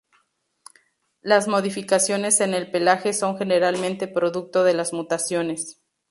[1.21, 5.79] Las modificaciones en el pelaje son generalmente producto de las mutaciones.